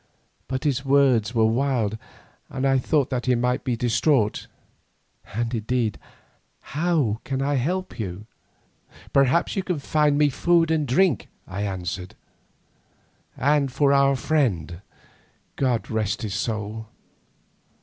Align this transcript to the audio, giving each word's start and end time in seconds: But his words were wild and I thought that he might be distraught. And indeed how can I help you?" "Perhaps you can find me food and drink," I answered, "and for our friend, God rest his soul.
But 0.47 0.63
his 0.63 0.83
words 0.83 1.35
were 1.35 1.45
wild 1.45 1.95
and 2.49 2.65
I 2.65 2.79
thought 2.79 3.11
that 3.11 3.27
he 3.27 3.35
might 3.35 3.63
be 3.63 3.75
distraught. 3.75 4.47
And 5.35 5.53
indeed 5.53 5.99
how 6.73 7.21
can 7.23 7.39
I 7.39 7.53
help 7.53 7.99
you?" 7.99 8.25
"Perhaps 9.13 9.55
you 9.55 9.61
can 9.61 9.77
find 9.77 10.17
me 10.17 10.29
food 10.29 10.71
and 10.71 10.87
drink," 10.87 11.27
I 11.45 11.61
answered, 11.61 12.15
"and 13.37 13.71
for 13.71 13.93
our 13.93 14.15
friend, 14.15 14.81
God 15.55 15.87
rest 15.91 16.23
his 16.23 16.33
soul. 16.33 16.87